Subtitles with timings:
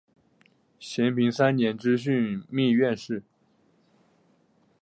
[0.79, 3.21] 咸平三年知枢密院事。